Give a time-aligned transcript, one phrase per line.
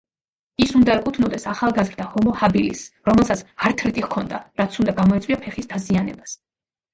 [0.63, 6.35] ის უნდა ეკუთვნოდეს ახალგაზრდა ჰომო ჰაბილისს, რომელსაც ართრიტი ჰქონდა, რაც უნდა გამოეწვია ფეხის დაზიანებას.